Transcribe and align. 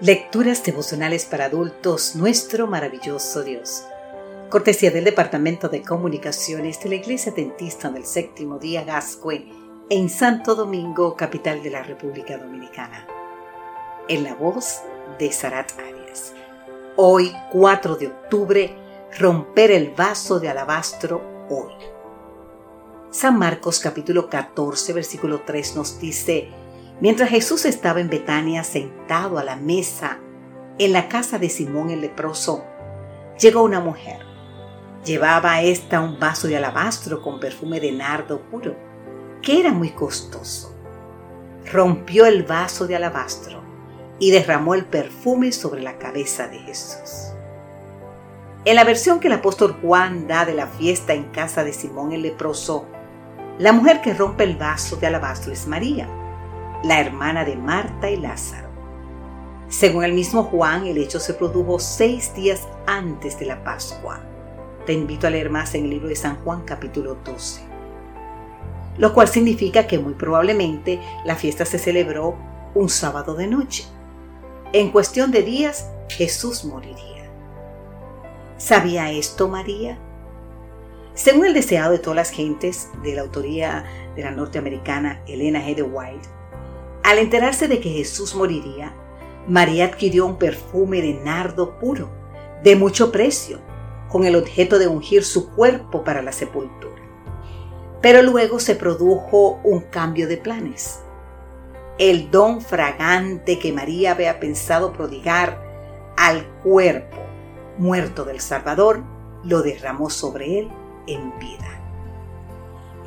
Lecturas 0.00 0.64
devocionales 0.64 1.24
para 1.24 1.44
adultos, 1.44 2.16
nuestro 2.16 2.66
maravilloso 2.66 3.44
Dios. 3.44 3.84
Cortesía 4.50 4.90
del 4.90 5.04
Departamento 5.04 5.68
de 5.68 5.82
Comunicaciones 5.82 6.82
de 6.82 6.88
la 6.88 6.94
Iglesia 6.96 7.30
Dentista 7.30 7.90
del 7.90 8.04
Séptimo 8.04 8.58
Día 8.58 8.82
Gascue 8.82 9.46
en 9.88 10.10
Santo 10.10 10.56
Domingo, 10.56 11.14
capital 11.14 11.62
de 11.62 11.70
la 11.70 11.84
República 11.84 12.36
Dominicana. 12.36 13.06
En 14.08 14.24
la 14.24 14.34
voz 14.34 14.80
de 15.20 15.30
Sarat 15.30 15.70
Arias. 15.78 16.32
Hoy, 16.96 17.32
4 17.52 17.94
de 17.94 18.08
octubre, 18.08 18.76
romper 19.16 19.70
el 19.70 19.90
vaso 19.90 20.40
de 20.40 20.48
alabastro 20.48 21.22
hoy. 21.48 21.72
San 23.12 23.38
Marcos 23.38 23.78
capítulo 23.78 24.28
14, 24.28 24.92
versículo 24.92 25.42
3 25.42 25.76
nos 25.76 26.00
dice, 26.00 26.48
Mientras 27.00 27.28
Jesús 27.28 27.64
estaba 27.64 28.00
en 28.00 28.08
Betania 28.08 28.62
sentado 28.62 29.38
a 29.38 29.44
la 29.44 29.56
mesa 29.56 30.18
en 30.78 30.92
la 30.92 31.08
casa 31.08 31.38
de 31.38 31.48
Simón 31.48 31.90
el 31.90 32.00
leproso, 32.00 32.64
llegó 33.38 33.62
una 33.62 33.80
mujer. 33.80 34.18
Llevaba 35.04 35.60
esta 35.60 36.00
un 36.00 36.18
vaso 36.20 36.46
de 36.46 36.56
alabastro 36.56 37.20
con 37.20 37.40
perfume 37.40 37.80
de 37.80 37.92
nardo 37.92 38.40
puro, 38.42 38.76
que 39.42 39.60
era 39.60 39.72
muy 39.72 39.90
costoso. 39.90 40.72
Rompió 41.70 42.26
el 42.26 42.44
vaso 42.44 42.86
de 42.86 42.96
alabastro 42.96 43.60
y 44.20 44.30
derramó 44.30 44.74
el 44.74 44.84
perfume 44.84 45.50
sobre 45.50 45.82
la 45.82 45.98
cabeza 45.98 46.46
de 46.46 46.58
Jesús. 46.60 47.32
En 48.64 48.76
la 48.76 48.84
versión 48.84 49.18
que 49.18 49.26
el 49.26 49.34
apóstol 49.34 49.76
Juan 49.82 50.28
da 50.28 50.44
de 50.44 50.54
la 50.54 50.68
fiesta 50.68 51.12
en 51.12 51.24
casa 51.24 51.64
de 51.64 51.72
Simón 51.72 52.12
el 52.12 52.22
leproso, 52.22 52.86
la 53.58 53.72
mujer 53.72 54.00
que 54.00 54.14
rompe 54.14 54.44
el 54.44 54.56
vaso 54.56 54.96
de 54.96 55.08
alabastro 55.08 55.52
es 55.52 55.66
María 55.66 56.08
la 56.84 57.00
hermana 57.00 57.44
de 57.44 57.56
Marta 57.56 58.10
y 58.10 58.16
Lázaro. 58.18 58.68
Según 59.68 60.04
el 60.04 60.12
mismo 60.12 60.44
Juan, 60.44 60.86
el 60.86 60.98
hecho 60.98 61.18
se 61.18 61.32
produjo 61.32 61.78
seis 61.78 62.34
días 62.34 62.68
antes 62.86 63.38
de 63.38 63.46
la 63.46 63.64
Pascua. 63.64 64.20
Te 64.84 64.92
invito 64.92 65.26
a 65.26 65.30
leer 65.30 65.48
más 65.48 65.74
en 65.74 65.84
el 65.84 65.90
libro 65.90 66.08
de 66.08 66.16
San 66.16 66.36
Juan 66.44 66.62
capítulo 66.62 67.16
12. 67.24 67.62
Lo 68.98 69.14
cual 69.14 69.28
significa 69.28 69.86
que 69.86 69.98
muy 69.98 70.12
probablemente 70.12 71.00
la 71.24 71.36
fiesta 71.36 71.64
se 71.64 71.78
celebró 71.78 72.36
un 72.74 72.90
sábado 72.90 73.34
de 73.34 73.46
noche. 73.46 73.84
En 74.74 74.90
cuestión 74.90 75.30
de 75.30 75.42
días, 75.42 75.90
Jesús 76.10 76.66
moriría. 76.66 77.30
¿Sabía 78.58 79.10
esto 79.10 79.48
María? 79.48 79.98
Según 81.14 81.46
el 81.46 81.54
deseado 81.54 81.92
de 81.92 81.98
todas 81.98 82.16
las 82.16 82.30
gentes 82.30 82.90
de 83.02 83.14
la 83.14 83.22
autoría 83.22 83.84
de 84.14 84.22
la 84.22 84.32
norteamericana 84.32 85.22
Elena 85.26 85.60
G. 85.60 85.76
de 85.76 85.82
White, 85.82 86.28
al 87.04 87.18
enterarse 87.18 87.68
de 87.68 87.80
que 87.80 87.90
Jesús 87.90 88.34
moriría, 88.34 88.94
María 89.46 89.84
adquirió 89.84 90.24
un 90.24 90.38
perfume 90.38 91.02
de 91.02 91.12
nardo 91.12 91.78
puro, 91.78 92.10
de 92.62 92.76
mucho 92.76 93.12
precio, 93.12 93.60
con 94.08 94.24
el 94.24 94.34
objeto 94.34 94.78
de 94.78 94.88
ungir 94.88 95.22
su 95.22 95.50
cuerpo 95.50 96.02
para 96.02 96.22
la 96.22 96.32
sepultura. 96.32 97.02
Pero 98.00 98.22
luego 98.22 98.58
se 98.58 98.74
produjo 98.74 99.60
un 99.64 99.80
cambio 99.80 100.26
de 100.26 100.38
planes. 100.38 101.00
El 101.98 102.30
don 102.30 102.62
fragante 102.62 103.58
que 103.58 103.72
María 103.72 104.12
había 104.12 104.40
pensado 104.40 104.94
prodigar 104.94 105.62
al 106.16 106.46
cuerpo 106.62 107.18
muerto 107.76 108.24
del 108.24 108.40
Salvador, 108.40 109.02
lo 109.42 109.60
derramó 109.60 110.08
sobre 110.08 110.60
él 110.60 110.70
en 111.06 111.38
vida. 111.38 111.82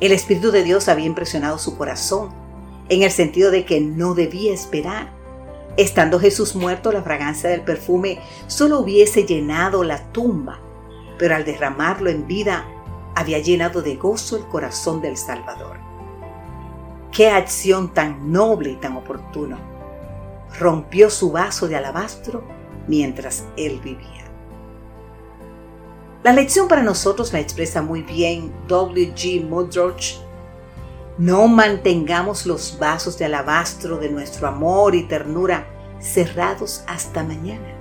El 0.00 0.12
Espíritu 0.12 0.52
de 0.52 0.62
Dios 0.62 0.88
había 0.88 1.06
impresionado 1.06 1.58
su 1.58 1.76
corazón 1.76 2.47
en 2.88 3.02
el 3.02 3.10
sentido 3.10 3.50
de 3.50 3.64
que 3.64 3.80
no 3.80 4.14
debía 4.14 4.52
esperar. 4.52 5.12
Estando 5.76 6.18
Jesús 6.18 6.56
muerto, 6.56 6.90
la 6.90 7.02
fragancia 7.02 7.50
del 7.50 7.62
perfume 7.62 8.18
solo 8.46 8.80
hubiese 8.80 9.24
llenado 9.24 9.84
la 9.84 10.12
tumba, 10.12 10.58
pero 11.18 11.36
al 11.36 11.44
derramarlo 11.44 12.10
en 12.10 12.26
vida, 12.26 12.66
había 13.14 13.38
llenado 13.38 13.82
de 13.82 13.96
gozo 13.96 14.36
el 14.36 14.44
corazón 14.46 15.00
del 15.00 15.16
Salvador. 15.16 15.76
Qué 17.12 17.30
acción 17.30 17.92
tan 17.92 18.32
noble 18.32 18.70
y 18.70 18.76
tan 18.76 18.96
oportuna. 18.96 19.58
Rompió 20.58 21.10
su 21.10 21.32
vaso 21.32 21.68
de 21.68 21.76
alabastro 21.76 22.44
mientras 22.86 23.44
él 23.56 23.80
vivía. 23.82 24.24
La 26.22 26.32
lección 26.32 26.68
para 26.68 26.82
nosotros 26.82 27.32
la 27.32 27.40
expresa 27.40 27.82
muy 27.82 28.02
bien 28.02 28.52
W. 28.66 29.14
G. 29.14 29.44
Mudroch 29.44 30.20
no 31.18 31.48
mantengamos 31.48 32.46
los 32.46 32.78
vasos 32.78 33.18
de 33.18 33.24
alabastro 33.24 33.98
de 33.98 34.08
nuestro 34.08 34.46
amor 34.46 34.94
y 34.94 35.02
ternura 35.02 35.66
cerrados 36.00 36.84
hasta 36.86 37.24
mañana. 37.24 37.74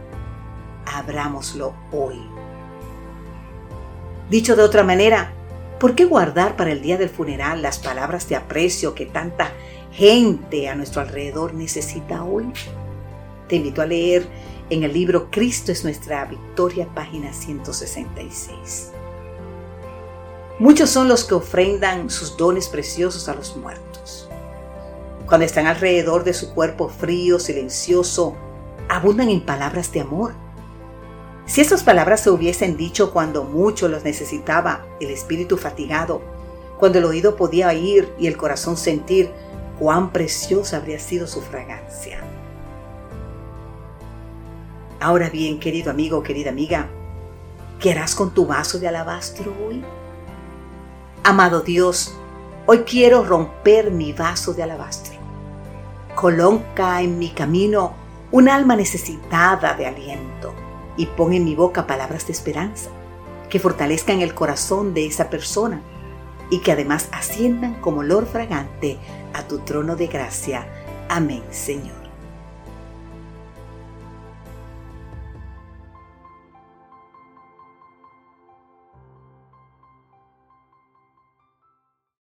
Abrámoslo 0.86 1.76
hoy. 1.92 2.20
Dicho 4.30 4.56
de 4.56 4.64
otra 4.64 4.84
manera, 4.84 5.32
¿por 5.80 5.94
qué 5.94 6.06
guardar 6.06 6.56
para 6.56 6.72
el 6.72 6.82
día 6.82 6.98
del 6.98 7.10
funeral 7.10 7.62
las 7.62 7.78
palabras 7.78 8.28
de 8.28 8.36
aprecio 8.36 8.96
que 8.96 9.06
tanta 9.06 9.52
gente 9.92 10.68
a 10.68 10.76
nuestro 10.76 11.02
alrededor 11.02 11.54
necesita 11.54 12.24
hoy? 12.24 12.52
Te 13.48 13.58
invito 13.58 13.82
a 13.82 13.86
leer 13.86 14.28
en 14.70 14.84
el 14.84 14.92
libro 14.92 15.30
Cristo 15.32 15.72
es 15.72 15.84
nuestra 15.84 16.26
victoria, 16.26 16.88
página 16.94 17.32
166. 17.32 18.92
Muchos 20.60 20.90
son 20.90 21.08
los 21.08 21.24
que 21.24 21.36
ofrendan 21.36 22.10
sus 22.10 22.36
dones 22.36 22.68
preciosos 22.68 23.30
a 23.30 23.36
los 23.36 23.56
muertos. 23.56 24.28
Cuando 25.28 25.46
están 25.46 25.68
alrededor 25.68 26.24
de 26.24 26.34
su 26.34 26.56
cuerpo 26.56 26.90
frío, 26.90 27.38
silencioso, 27.38 28.36
abundan 28.90 29.30
en 29.30 29.46
palabras 29.46 29.92
de 29.92 30.02
amor. 30.02 30.34
Si 31.46 31.62
esas 31.62 31.84
palabras 31.84 32.22
se 32.22 32.32
hubiesen 32.32 32.76
dicho 32.76 33.14
cuando 33.14 33.44
mucho 33.44 33.88
los 33.88 34.04
necesitaba 34.04 34.84
el 35.00 35.12
espíritu 35.12 35.58
fatigado, 35.58 36.22
cuando 36.80 36.98
el 36.98 37.06
oído 37.06 37.36
podía 37.36 37.68
oír 37.68 38.12
y 38.18 38.26
el 38.26 38.36
corazón 38.36 38.78
sentir 38.78 39.32
cuán 39.78 40.12
preciosa 40.12 40.78
habría 40.78 41.00
sido 41.00 41.28
su 41.28 41.42
fragancia. 41.42 42.24
Ahora 45.00 45.30
bien, 45.30 45.60
querido 45.60 45.92
amigo, 45.92 46.24
querida 46.24 46.50
amiga, 46.50 46.90
¿qué 47.80 47.92
harás 47.92 48.16
con 48.16 48.34
tu 48.34 48.48
vaso 48.48 48.80
de 48.80 48.88
alabastro 48.88 49.54
hoy? 49.68 49.84
Amado 51.28 51.60
Dios, 51.60 52.16
hoy 52.68 52.84
quiero 52.84 53.22
romper 53.22 53.92
mi 53.92 54.14
vaso 54.14 54.54
de 54.54 54.64
alabastro. 54.64 55.18
Coloca 56.16 57.02
en 57.02 57.20
mi 57.20 57.32
camino 57.32 57.96
un 58.32 58.48
alma 58.48 58.78
necesitada 58.78 59.74
de 59.74 59.88
aliento 59.88 60.54
y 60.96 61.06
pon 61.06 61.34
en 61.34 61.44
mi 61.44 61.54
boca 61.54 61.86
palabras 61.86 62.28
de 62.28 62.32
esperanza 62.32 62.92
que 63.50 63.60
fortalezcan 63.60 64.22
el 64.22 64.34
corazón 64.34 64.94
de 64.94 65.06
esa 65.06 65.30
persona 65.30 65.82
y 66.50 66.60
que 66.60 66.72
además 66.72 67.10
asciendan 67.12 67.82
como 67.82 68.00
olor 68.00 68.26
fragante 68.26 68.98
a 69.34 69.44
tu 69.50 69.60
trono 69.60 69.98
de 69.98 70.08
gracia. 70.08 70.66
Amén, 71.10 71.44
Señor. 71.52 72.07